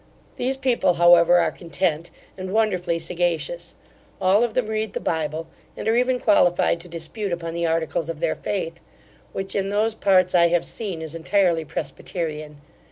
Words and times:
These 0.37 0.57
people, 0.57 0.95
however, 0.95 1.37
are 1.37 1.51
content, 1.51 2.09
and 2.35 2.51
wonderfully 2.51 2.97
sagacious 2.97 3.75
All 4.19 4.43
of 4.43 4.55
them 4.55 4.65
read 4.65 4.93
the 4.93 4.99
Bible, 4.99 5.45
and 5.77 5.87
are 5.87 5.95
even 5.95 6.19
qualified 6.19 6.79
to 6.79 6.87
dispute 6.87 7.31
upon 7.31 7.53
the 7.53 7.67
articles 7.67 8.09
of 8.09 8.19
their 8.19 8.33
faith; 8.33 8.79
which 9.31 9.53
in 9.53 9.69
those 9.69 9.93
parts 9.93 10.33
I 10.33 10.47
have 10.47 10.65
seen, 10.65 11.03
is 11.03 11.13
entirely 11.13 11.65
Presbyterian. 11.65 12.61